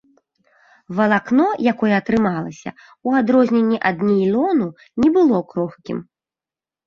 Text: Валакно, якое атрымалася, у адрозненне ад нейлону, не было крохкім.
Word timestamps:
Валакно, 0.99 1.43
якое 1.71 1.91
атрымалася, 1.97 2.69
у 3.09 3.13
адрозненне 3.19 3.77
ад 3.89 3.97
нейлону, 4.09 4.67
не 5.03 5.09
было 5.19 5.37
крохкім. 5.53 5.97